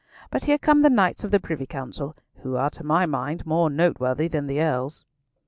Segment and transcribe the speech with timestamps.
[0.31, 3.69] But here come the Knights of the Privy Council, who are to my mind more
[3.69, 5.05] noteworthy than the Earls."